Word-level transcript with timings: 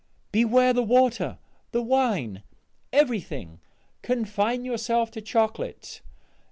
_Beware 0.31 0.73
the 0.73 0.81
water, 0.81 1.37
the 1.71 1.83
wine, 1.83 2.41
everything; 2.91 3.59
confine 4.01 4.65
yourself 4.65 5.11
to 5.11 5.21
chocolate. 5.21 6.01